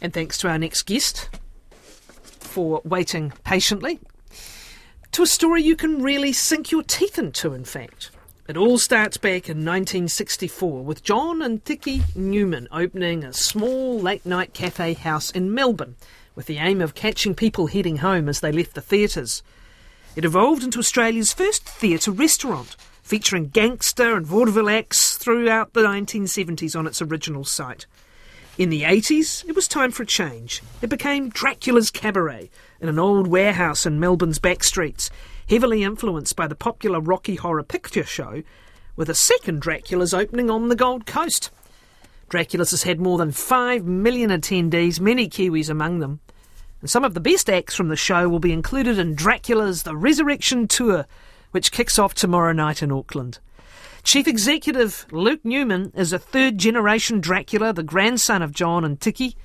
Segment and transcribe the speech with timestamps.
[0.00, 1.28] And thanks to our next guest
[2.22, 4.00] for waiting patiently
[5.12, 8.10] to a story you can really sink your teeth into, in fact.
[8.48, 14.24] It all starts back in 1964 with John and Tiki Newman opening a small late
[14.26, 15.96] night cafe house in Melbourne
[16.34, 19.42] with the aim of catching people heading home as they left the theatres.
[20.16, 26.76] It evolved into Australia's first theatre restaurant, featuring gangster and vaudeville acts throughout the 1970s
[26.76, 27.86] on its original site.
[28.60, 30.62] In the 80s, it was time for a change.
[30.82, 35.08] It became Dracula's Cabaret in an old warehouse in Melbourne's back streets,
[35.48, 38.42] heavily influenced by the popular Rocky Horror Picture Show,
[38.96, 41.50] with a second Dracula's opening on the Gold Coast.
[42.28, 46.20] Dracula's has had more than 5 million attendees, many Kiwis among them.
[46.82, 49.96] And some of the best acts from the show will be included in Dracula's The
[49.96, 51.06] Resurrection Tour,
[51.52, 53.38] which kicks off tomorrow night in Auckland.
[54.02, 59.36] Chief Executive Luke Newman is a third generation Dracula, the grandson of John and Tiki.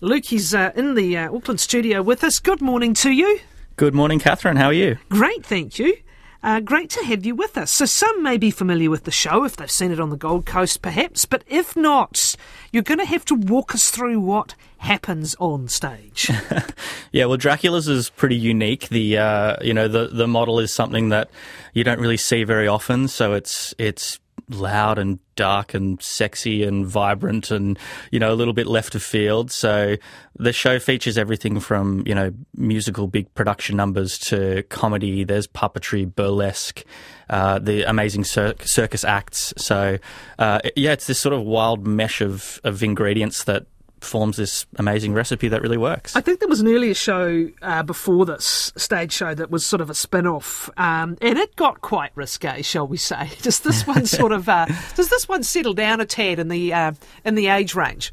[0.00, 2.38] Luke is uh, in the uh, Auckland studio with us.
[2.38, 3.40] Good morning to you.
[3.76, 4.56] Good morning, Catherine.
[4.56, 4.98] How are you?
[5.08, 5.96] Great, thank you.
[6.42, 7.72] Uh, great to have you with us.
[7.72, 10.44] So, some may be familiar with the show if they've seen it on the Gold
[10.44, 12.34] Coast, perhaps, but if not,
[12.72, 16.28] you're going to have to walk us through what happens on stage.
[17.12, 18.88] yeah, well, Dracula's is pretty unique.
[18.88, 21.30] The uh, you know the the model is something that
[21.74, 24.18] you don't really see very often, so it's it's
[24.54, 27.78] loud and dark and sexy and vibrant and
[28.10, 29.50] you know a little bit left of field.
[29.50, 29.96] So
[30.38, 35.24] the show features everything from you know musical big production numbers to comedy.
[35.24, 36.84] There's puppetry burlesque
[37.32, 39.54] uh, the amazing cir- circus acts.
[39.56, 39.98] So
[40.38, 43.66] uh, yeah it's this sort of wild mesh of, of ingredients that
[44.02, 46.14] forms this amazing recipe that really works.
[46.16, 49.80] I think there was an earlier show uh, before this stage show that was sort
[49.80, 53.30] of a spin off, um, and it got quite risque, shall we say.
[53.42, 56.72] Does this one sort of uh, does this one settle down a tad in the
[56.72, 56.92] uh,
[57.24, 58.12] in the age range?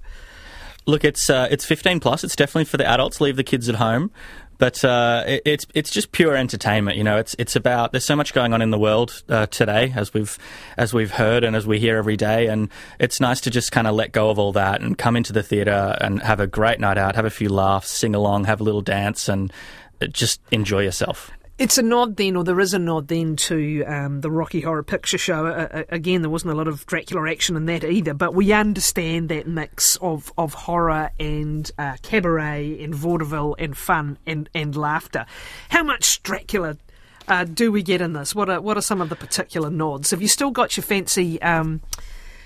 [0.85, 2.23] Look, it's uh, it's 15 plus.
[2.23, 3.21] It's definitely for the adults.
[3.21, 4.11] Leave the kids at home.
[4.59, 6.97] But uh, it, it's it's just pure entertainment.
[6.97, 9.91] You know, it's it's about there's so much going on in the world uh, today,
[9.95, 10.37] as we've
[10.77, 12.69] as we've heard and as we hear every day, and
[12.99, 15.41] it's nice to just kind of let go of all that and come into the
[15.41, 18.63] theatre and have a great night out, have a few laughs, sing along, have a
[18.63, 19.51] little dance, and
[20.11, 21.31] just enjoy yourself.
[21.59, 24.81] It's a nod then, or there is a nod then to um, the Rocky Horror
[24.81, 25.45] Picture Show.
[25.45, 29.27] Uh, again, there wasn't a lot of Dracula action in that either, but we understand
[29.27, 35.25] that mix of, of horror and uh, cabaret and vaudeville and fun and, and laughter.
[35.67, 36.77] How much Dracula
[37.27, 38.33] uh, do we get in this?
[38.33, 40.11] What are what are some of the particular nods?
[40.11, 41.81] Have you still got your fancy um,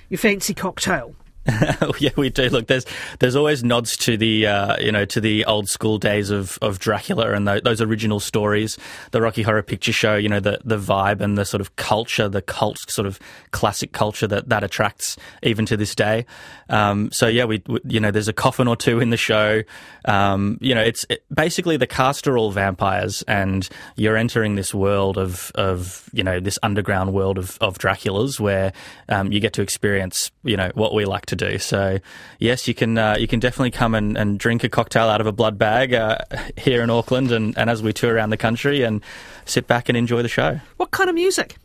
[0.10, 1.14] your fancy cocktail?
[2.00, 2.48] yeah, we do.
[2.50, 2.86] Look, there's
[3.20, 6.80] there's always nods to the uh, you know to the old school days of, of
[6.80, 8.78] Dracula and the, those original stories,
[9.12, 10.16] the Rocky Horror Picture Show.
[10.16, 13.20] You know the the vibe and the sort of culture, the cult sort of
[13.52, 16.26] classic culture that that attracts even to this day.
[16.70, 19.64] Um, so yeah, we, we, you know there's a coffin or two in the show.
[20.06, 23.68] Um, you know it's it, basically the cast are all vampires, and
[23.98, 28.72] you're entering this world of of you know this underground world of of Draculas where
[29.10, 31.58] um, you get to experience you know what we like to to do.
[31.58, 32.00] So,
[32.40, 35.28] yes, you can uh, you can definitely come and, and drink a cocktail out of
[35.28, 36.18] a blood bag uh,
[36.58, 39.04] here in Auckland, and, and as we tour around the country, and
[39.46, 40.60] sit back and enjoy the show.
[40.78, 41.58] What kind of music?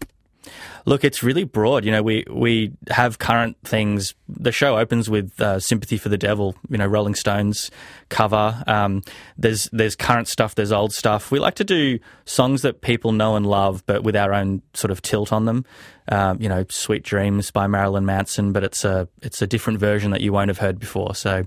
[0.84, 1.84] Look, it's really broad.
[1.84, 4.14] You know, we we have current things.
[4.26, 7.70] The show opens with uh, "Sympathy for the Devil." You know, Rolling Stones
[8.08, 8.62] cover.
[8.66, 9.02] Um,
[9.36, 10.54] there's there's current stuff.
[10.54, 11.30] There's old stuff.
[11.30, 14.90] We like to do songs that people know and love, but with our own sort
[14.90, 15.66] of tilt on them.
[16.10, 20.10] Um, you know, "Sweet Dreams" by Marilyn Manson, but it's a it's a different version
[20.12, 21.14] that you won't have heard before.
[21.14, 21.44] So,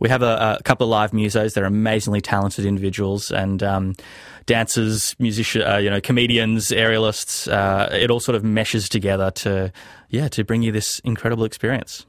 [0.00, 1.54] we have a, a couple of live musos.
[1.54, 3.94] They're amazingly talented individuals and um,
[4.46, 7.50] dancers, musicians, uh, you know, comedians, aerialists.
[7.50, 9.72] Uh, it all sort of meshes together to
[10.08, 12.06] yeah to bring you this incredible experience.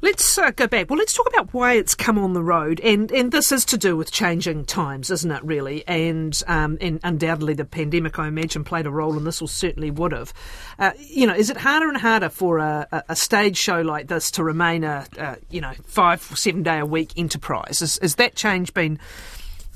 [0.00, 0.88] Let's uh, go back.
[0.88, 3.76] Well, let's talk about why it's come on the road, and and this is to
[3.76, 5.42] do with changing times, isn't it?
[5.42, 9.48] Really, and um, and undoubtedly the pandemic, I imagine, played a role, and this will
[9.48, 10.32] certainly would have.
[10.78, 14.30] Uh, you know, is it harder and harder for a, a stage show like this
[14.32, 17.82] to remain a, a you know five seven day a week enterprise?
[17.82, 19.00] Is, is that change been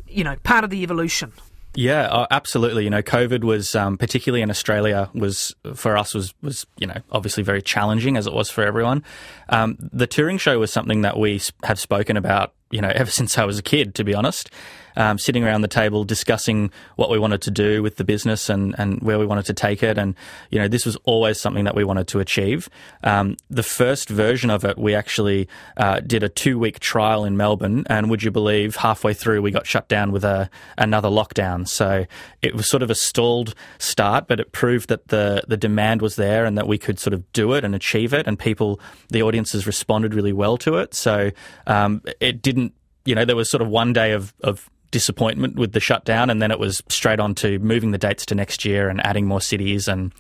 [0.06, 1.32] you know part of the evolution?
[1.74, 2.84] Yeah, uh, absolutely.
[2.84, 7.00] You know, COVID was um, particularly in Australia was for us was was you know
[7.10, 9.04] obviously very challenging as it was for everyone.
[9.48, 13.38] Um, the touring show was something that we have spoken about you know, ever since
[13.38, 14.50] I was a kid, to be honest.
[14.96, 18.74] Um, sitting around the table discussing what we wanted to do with the business and,
[18.78, 19.98] and where we wanted to take it.
[19.98, 20.14] And,
[20.50, 22.68] you know, this was always something that we wanted to achieve.
[23.02, 27.36] Um, the first version of it, we actually uh, did a two week trial in
[27.36, 27.84] Melbourne.
[27.88, 31.66] And would you believe, halfway through, we got shut down with a, another lockdown.
[31.66, 32.06] So
[32.42, 36.16] it was sort of a stalled start, but it proved that the, the demand was
[36.16, 38.26] there and that we could sort of do it and achieve it.
[38.26, 40.94] And people, the audiences responded really well to it.
[40.94, 41.30] So
[41.66, 42.74] um, it didn't
[43.04, 46.40] you know, there was sort of one day of, of disappointment with the shutdown, and
[46.40, 49.40] then it was straight on to moving the dates to next year and adding more
[49.40, 50.12] cities and.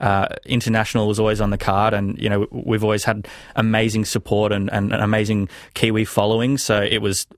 [0.00, 4.50] Uh, international was always on the card, and you know we've always had amazing support
[4.50, 6.58] and, and an amazing Kiwi following.
[6.58, 7.28] So it was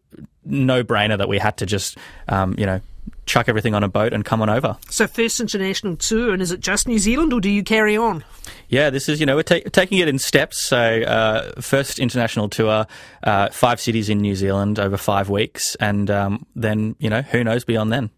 [0.43, 1.99] no brainer that we had to just
[2.29, 2.81] um, you know
[3.27, 4.77] chuck everything on a boat and come on over.
[4.89, 8.25] So first international tour, and is it just New Zealand, or do you carry on?
[8.69, 10.67] Yeah, this is you know we're ta- taking it in steps.
[10.67, 12.87] So uh, first international tour,
[13.23, 17.45] uh, five cities in New Zealand over five weeks, and um, then you know who
[17.45, 18.11] knows beyond then.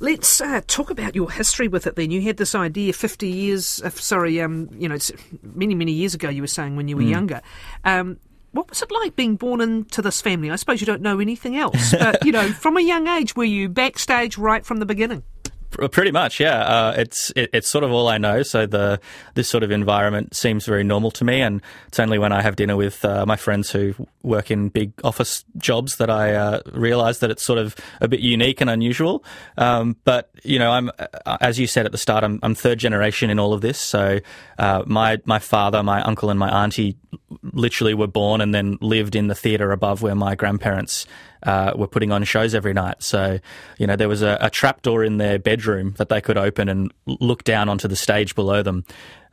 [0.00, 1.96] Let's uh, talk about your history with it.
[1.96, 4.98] Then you had this idea fifty years, uh, sorry, um, you know,
[5.42, 6.28] many many years ago.
[6.28, 7.10] You were saying when you were mm.
[7.10, 7.42] younger.
[7.84, 8.18] Um,
[8.52, 10.50] what was it like being born into this family?
[10.50, 13.44] I suppose you don't know anything else, but you know, from a young age, were
[13.44, 15.22] you backstage right from the beginning?
[15.70, 16.60] Pretty much, yeah.
[16.60, 18.42] Uh, it's it, it's sort of all I know.
[18.42, 18.98] So the
[19.34, 22.56] this sort of environment seems very normal to me, and it's only when I have
[22.56, 23.94] dinner with uh, my friends who
[24.28, 28.20] work in big office jobs that I uh, realise that it's sort of a bit
[28.20, 29.24] unique and unusual.
[29.56, 32.78] Um, but you know, I'm uh, as you said at the start, I'm, I'm third
[32.78, 33.78] generation in all of this.
[33.78, 34.20] So
[34.58, 36.96] uh, my my father, my uncle, and my auntie
[37.52, 41.06] literally were born and then lived in the theatre above where my grandparents
[41.42, 43.02] uh, were putting on shows every night.
[43.02, 43.38] So,
[43.78, 46.92] you know, there was a, a trapdoor in their bedroom that they could open and
[47.06, 48.84] look down onto the stage below them.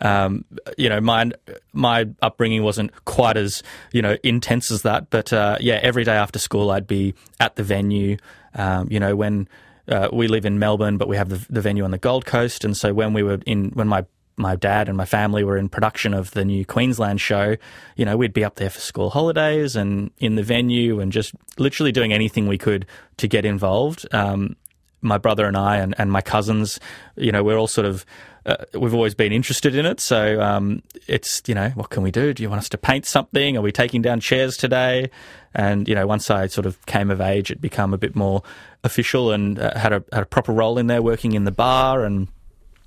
[0.02, 0.46] Um,
[0.78, 1.32] you know, my
[1.74, 6.16] my upbringing wasn't quite as you know intense as that, but uh, yeah, every day
[6.16, 8.18] after school I'd be at the venue.
[8.56, 9.50] Um, you know, when
[9.88, 12.64] uh, we live in Melbourne, but we have the, the, venue on the Gold Coast,
[12.64, 14.06] and so when we were in when my
[14.38, 17.56] my dad and my family were in production of the new Queensland show,
[17.96, 21.34] you know, we'd be up there for school holidays and in the venue and just
[21.58, 22.86] literally doing anything we could
[23.18, 24.06] to get involved.
[24.14, 24.56] Um,
[25.02, 26.80] my brother and I and, and my cousins,
[27.16, 28.06] you know, we're all sort of
[28.46, 30.00] uh, we've always been interested in it.
[30.00, 32.34] So um, it's you know, what can we do?
[32.34, 33.58] Do you want us to paint something?
[33.58, 35.10] Are we taking down chairs today?
[35.54, 38.44] And you know, once I sort of came of age, it became a bit more
[38.84, 42.04] official and uh, had a had a proper role in there, working in the bar
[42.04, 42.28] and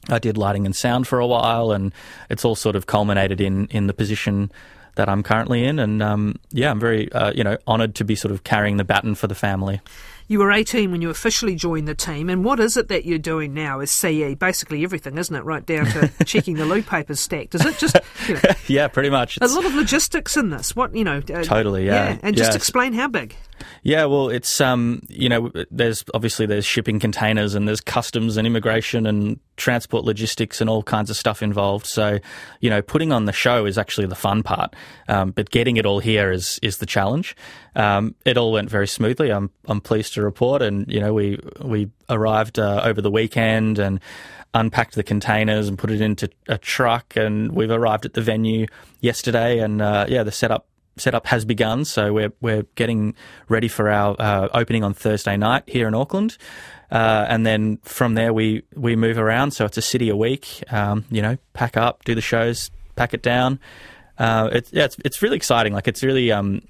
[0.08, 1.92] I did lighting and sound for a while, and
[2.30, 4.50] it's all sort of culminated in in the position
[4.94, 5.78] that I'm currently in.
[5.78, 8.84] And um, yeah, I'm very uh, you know honoured to be sort of carrying the
[8.84, 9.80] baton for the family.
[10.30, 13.18] You were 18 when you officially joined the team, and what is it that you're
[13.18, 14.34] doing now as CE?
[14.38, 15.42] Basically everything, isn't it?
[15.42, 17.54] Right down to checking the loo papers stacked.
[17.54, 17.96] Is it just?
[18.28, 19.38] You know, yeah, pretty much.
[19.38, 19.50] It's...
[19.50, 20.76] A lot of logistics in this.
[20.76, 21.22] What you know?
[21.32, 22.10] Uh, totally, yeah.
[22.10, 23.36] yeah and just explain how big.
[23.82, 28.46] Yeah, well, it's um, you know, there's obviously there's shipping containers and there's customs and
[28.46, 31.86] immigration and transport logistics and all kinds of stuff involved.
[31.86, 32.18] So,
[32.60, 34.74] you know, putting on the show is actually the fun part,
[35.08, 37.36] um, but getting it all here is is the challenge.
[37.74, 39.30] Um, it all went very smoothly.
[39.30, 43.78] I'm I'm pleased to report, and you know, we we arrived uh, over the weekend
[43.78, 44.00] and
[44.54, 48.66] unpacked the containers and put it into a truck, and we've arrived at the venue
[49.00, 50.66] yesterday, and uh, yeah, the setup
[51.00, 51.84] setup has begun.
[51.84, 53.14] So we're we're getting
[53.48, 56.36] ready for our uh, opening on Thursday night here in Auckland,
[56.90, 59.52] uh, and then from there we we move around.
[59.52, 60.62] So it's a city a week.
[60.72, 63.58] Um, you know, pack up, do the shows, pack it down.
[64.18, 65.72] Uh, it's yeah, it's it's really exciting.
[65.72, 66.62] Like it's really um,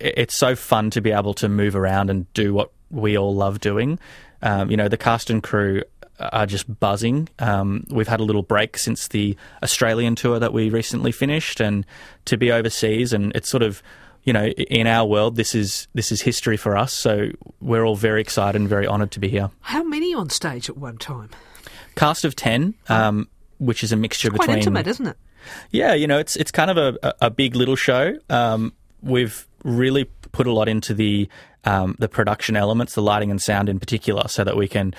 [0.00, 3.60] it's so fun to be able to move around and do what we all love
[3.60, 3.98] doing.
[4.42, 5.82] Um, you know, the cast and crew
[6.18, 7.28] are just buzzing.
[7.38, 11.84] Um, we've had a little break since the Australian tour that we recently finished, and
[12.24, 13.82] to be overseas, and it's sort of,
[14.24, 16.92] you know, in our world, this is this is history for us.
[16.92, 17.30] So
[17.60, 19.50] we're all very excited and very honoured to be here.
[19.60, 21.30] How many on stage at one time?
[21.94, 24.46] Cast of ten, um, which is a mixture it's between.
[24.46, 25.16] Quite intimate, isn't it?
[25.70, 28.18] Yeah, you know, it's it's kind of a, a big little show.
[28.28, 31.28] Um, we've really put a lot into the
[31.64, 34.94] um, the production elements, the lighting and sound in particular, so that we can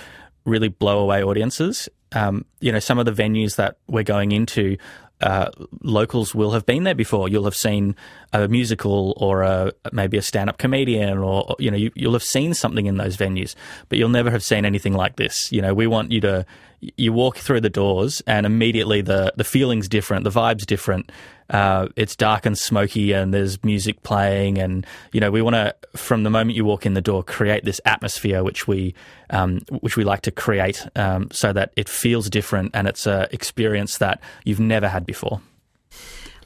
[0.47, 1.89] really blow away audiences.
[2.13, 4.77] Um, you know, some of the venues that we're going into,
[5.21, 5.49] uh,
[5.81, 7.27] locals will have been there before.
[7.27, 7.95] You'll have seen
[8.33, 12.53] a musical or a, maybe a stand-up comedian, or you know, you, will have seen
[12.53, 13.55] something in those venues,
[13.89, 15.51] but you'll never have seen anything like this.
[15.51, 16.45] You know, we want you to
[16.79, 21.11] you walk through the doors and immediately the the feeling's different, the vibe's different.
[21.49, 25.75] Uh, it's dark and smoky, and there's music playing, and you know we want to
[25.95, 28.93] from the moment you walk in the door create this atmosphere which we
[29.29, 33.27] um, which we like to create um, so that it feels different and it's an
[33.31, 35.41] experience that you've never had before.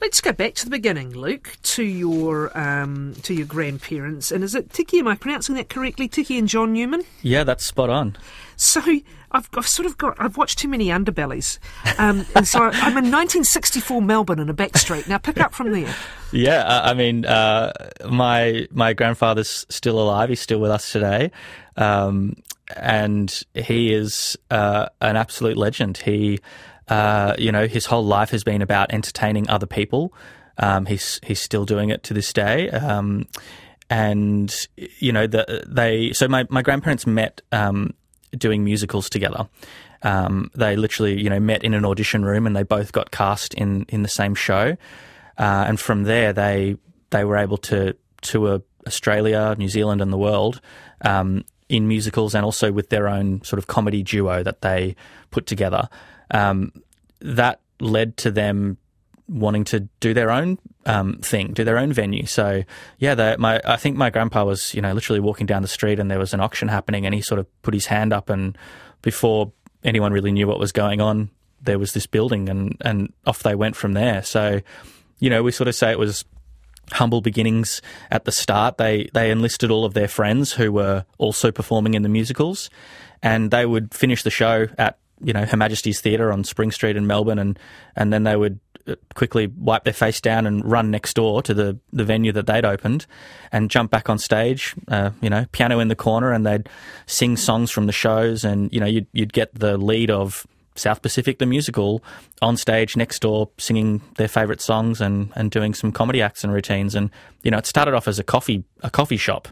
[0.02, 4.32] Let's go back to the beginning, Luke, to your um, to your grandparents.
[4.32, 4.98] And is it Tiki?
[4.98, 6.08] Am I pronouncing that correctly?
[6.08, 7.04] Tiki and John Newman.
[7.22, 8.16] Yeah, that's spot on.
[8.56, 8.80] So
[9.30, 11.60] I've, I've sort of got I've watched too many underbellies,
[12.00, 15.06] um, and so I'm in 1964 Melbourne in a back street.
[15.06, 15.94] Now pick up from there.
[16.32, 17.72] Yeah, uh, I mean, uh,
[18.10, 20.30] my my grandfather's still alive.
[20.30, 21.30] He's still with us today,
[21.76, 22.34] um,
[22.76, 25.98] and he is uh, an absolute legend.
[25.98, 26.40] He
[26.92, 30.12] uh, you know, his whole life has been about entertaining other people.
[30.58, 32.68] Um, he's he's still doing it to this day.
[32.70, 33.26] Um,
[33.88, 36.12] and you know the, they.
[36.12, 37.94] So my my grandparents met um,
[38.36, 39.48] doing musicals together.
[40.02, 43.54] Um, they literally, you know, met in an audition room, and they both got cast
[43.54, 44.76] in in the same show.
[45.38, 46.76] Uh, and from there, they
[47.10, 50.60] they were able to tour Australia, New Zealand, and the world
[51.02, 54.94] um, in musicals, and also with their own sort of comedy duo that they
[55.30, 55.88] put together.
[56.32, 56.72] Um,
[57.20, 58.78] that led to them
[59.28, 62.26] wanting to do their own um, thing, do their own venue.
[62.26, 62.62] So
[62.98, 66.10] yeah, my I think my grandpa was you know literally walking down the street and
[66.10, 68.56] there was an auction happening, and he sort of put his hand up, and
[69.02, 69.52] before
[69.84, 73.54] anyone really knew what was going on, there was this building, and and off they
[73.54, 74.22] went from there.
[74.22, 74.60] So
[75.18, 76.24] you know, we sort of say it was
[76.90, 78.76] humble beginnings at the start.
[78.76, 82.70] They they enlisted all of their friends who were also performing in the musicals,
[83.22, 86.96] and they would finish the show at you know Her Majesty's Theatre on Spring Street
[86.96, 87.58] in Melbourne, and
[87.96, 91.54] and then they would uh, quickly wipe their face down and run next door to
[91.54, 93.06] the, the venue that they'd opened
[93.52, 96.68] and jump back on stage, uh, you know, piano in the corner, and they'd
[97.06, 101.02] sing songs from the shows, and you know you'd you'd get the lead of South
[101.02, 102.02] Pacific the musical
[102.40, 106.52] on stage next door singing their favourite songs and, and doing some comedy acts and
[106.52, 107.10] routines and
[107.42, 109.48] you know it started off as a coffee a coffee shop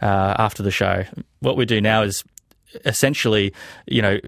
[0.00, 1.04] uh, after the show.
[1.40, 2.24] What we do now is
[2.84, 3.52] essentially
[3.86, 4.18] you know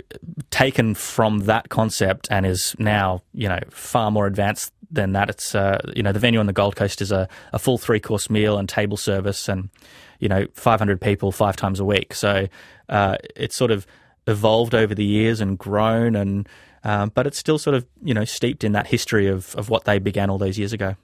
[0.50, 5.28] taken from that concept and is now you know far more advanced than that.
[5.28, 8.00] It's uh, you know the venue on the Gold Coast is a, a full three
[8.00, 9.68] course meal and table service and
[10.20, 12.14] you know 500 people five times a week.
[12.14, 12.48] So
[12.88, 13.86] uh, it's sort of
[14.26, 16.48] evolved over the years and grown, and
[16.82, 19.84] um, but it's still sort of you know steeped in that history of of what
[19.84, 20.96] they began all those years ago.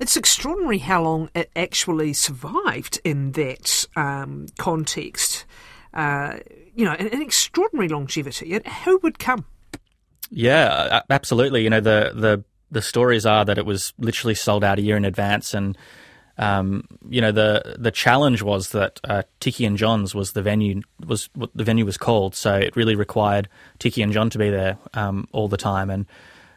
[0.00, 5.44] It's extraordinary how long it actually survived in that um, context.
[5.94, 6.38] Uh,
[6.74, 8.58] you know, an, an, extraordinary longevity.
[8.84, 9.44] Who would come?
[10.30, 11.62] Yeah, absolutely.
[11.62, 14.96] You know, the the the stories are that it was literally sold out a year
[14.96, 15.78] in advance, and
[16.36, 20.82] um, you know the the challenge was that uh, Tiki and John's was the venue
[21.06, 23.48] was what the venue was called, so it really required
[23.78, 25.90] Tiki and John to be there um, all the time.
[25.90, 26.06] And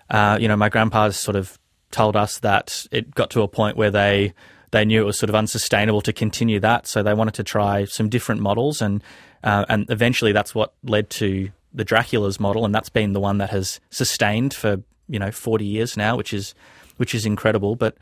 [0.09, 1.59] uh, you know, my grandpa's sort of
[1.91, 4.33] told us that it got to a point where they
[4.71, 7.85] they knew it was sort of unsustainable to continue that, so they wanted to try
[7.85, 9.03] some different models, and
[9.43, 13.37] uh, and eventually that's what led to the Dracula's model, and that's been the one
[13.37, 16.53] that has sustained for you know forty years now, which is
[16.97, 17.97] which is incredible, but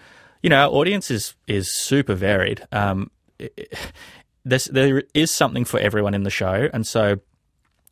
[0.46, 2.68] you know, our audience is is super varied.
[2.72, 3.10] Um,
[4.46, 7.20] there is something for everyone in the show, and so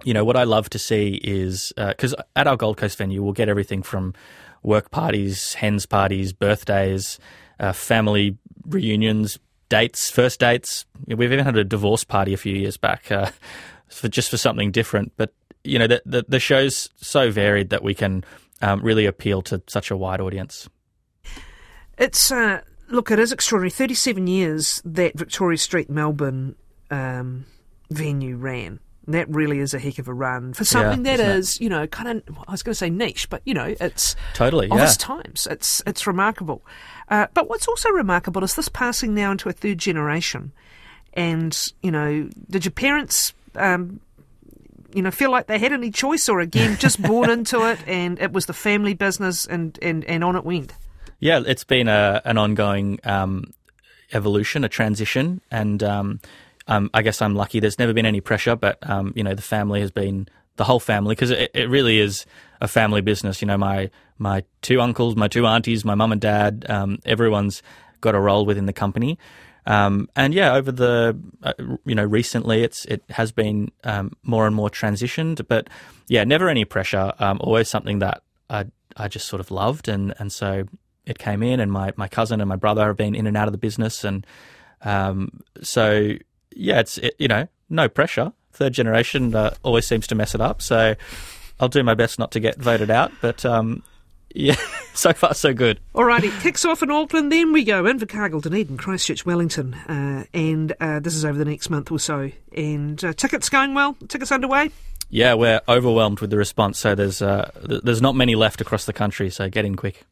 [0.03, 3.23] you know what I love to see is because uh, at our Gold Coast venue
[3.23, 4.13] we'll get everything from
[4.61, 7.19] work parties, hens parties, birthdays,
[7.59, 9.39] uh, family reunions,
[9.69, 10.85] dates, first dates.
[11.07, 13.31] We've even had a divorce party a few years back uh,
[13.87, 15.13] for just for something different.
[15.17, 18.23] But you know the the, the show's so varied that we can
[18.61, 20.69] um, really appeal to such a wide audience.
[21.97, 23.71] It's uh, look, it is extraordinary.
[23.71, 26.55] Thirty-seven years that Victoria Street, Melbourne
[26.91, 27.45] um,
[27.89, 28.79] venue ran.
[29.07, 31.61] That really is a heck of a run for something yeah, that is, it?
[31.61, 32.37] you know, kind of.
[32.47, 34.85] I was going to say niche, but you know, it's totally of yeah.
[34.85, 35.47] its times.
[35.49, 36.61] It's it's remarkable.
[37.09, 40.51] Uh, but what's also remarkable is this passing now into a third generation.
[41.13, 43.99] And you know, did your parents um,
[44.93, 48.19] you know feel like they had any choice or again just born into it and
[48.19, 50.73] it was the family business and and, and on it went
[51.23, 53.53] yeah, it's been a, an ongoing um,
[54.11, 56.19] evolution, a transition, and um,
[56.67, 57.59] um, I guess I'm lucky.
[57.59, 60.79] There's never been any pressure, but um, you know, the family has been the whole
[60.79, 62.25] family because it, it, really is
[62.61, 63.41] a family business.
[63.41, 67.63] You know, my my two uncles, my two aunties, my mum and dad, um, everyone's
[68.01, 69.17] got a role within the company.
[69.65, 71.53] Um, and yeah, over the uh,
[71.85, 75.69] you know recently, it's it has been um, more and more transitioned, but
[76.07, 77.13] yeah, never any pressure.
[77.19, 78.65] Um, always something that I
[78.97, 80.65] I just sort of loved, and and so
[81.05, 83.47] it came in, and my, my cousin and my brother have been in and out
[83.47, 84.25] of the business, and
[84.81, 86.13] um, so
[86.55, 88.33] yeah, it's it, you know no pressure.
[88.51, 90.95] Third generation uh, always seems to mess it up, so
[91.59, 93.45] I'll do my best not to get voted out, but.
[93.45, 93.83] Um,
[94.35, 94.55] yeah,
[94.95, 95.79] so far so good.
[95.93, 100.99] Alrighty, kicks off in Auckland, then we go Invercargill, Dunedin, Christchurch, Wellington, uh, and uh,
[100.99, 102.31] this is over the next month or so.
[102.51, 104.71] And uh, tickets going well, tickets underway.
[105.11, 106.79] Yeah, we're overwhelmed with the response.
[106.79, 109.29] So there's uh, there's not many left across the country.
[109.29, 110.03] So get in quick.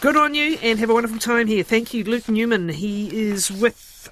[0.00, 1.62] Good on you, and have a wonderful time here.
[1.62, 2.70] Thank you, Luke Newman.
[2.70, 3.50] He is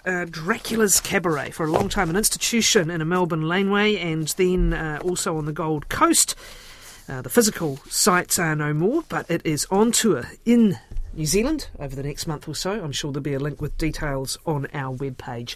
[0.04, 4.72] uh, Dracula's Cabaret for a long time, an institution in a Melbourne laneway, and then
[4.72, 6.34] uh, also on the Gold Coast.
[7.08, 10.78] Uh, the physical sites are no more, but it is on tour in
[11.12, 12.82] New Zealand over the next month or so.
[12.82, 15.52] I'm sure there'll be a link with details on our webpage.